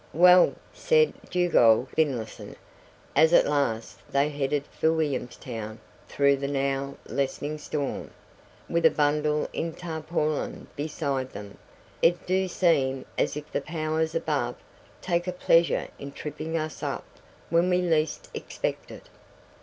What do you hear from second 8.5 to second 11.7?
with a bundle in tarpaulin beside them,